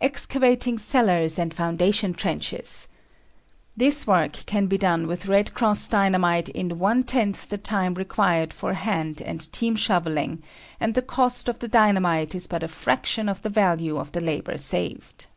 [0.00, 2.88] Excavating Cellars and Foundation Trenches.
[3.76, 8.52] This work can be done with "Red Cross" Dynamite in one tenth the time required
[8.52, 10.42] for hand and team shoveling,
[10.80, 14.20] and the cost of the dynamite is but a fraction of the value of the
[14.20, 15.28] labor saved.